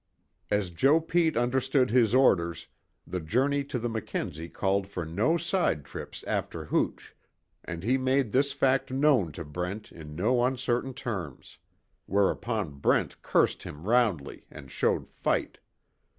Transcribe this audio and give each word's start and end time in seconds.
As 0.49 0.71
Joe 0.71 0.99
Pete 0.99 1.37
understood 1.37 1.91
his 1.91 2.15
orders, 2.15 2.65
the 3.05 3.19
journey 3.19 3.63
to 3.65 3.77
the 3.77 3.87
Mackenzie 3.87 4.49
called 4.49 4.87
for 4.87 5.05
no 5.05 5.37
side 5.37 5.85
trips 5.85 6.23
after 6.23 6.65
hooch, 6.65 7.15
and 7.63 7.83
he 7.83 7.99
made 7.99 8.31
this 8.31 8.51
fact 8.51 8.89
known 8.89 9.31
to 9.33 9.45
Brent 9.45 9.91
in 9.91 10.15
no 10.15 10.43
uncertain 10.43 10.95
terms. 10.95 11.59
Whereupon 12.07 12.79
Brent 12.79 13.21
cursed 13.21 13.61
him 13.61 13.83
roundly, 13.85 14.47
and 14.49 14.71
showed 14.71 15.07
fight. 15.07 15.59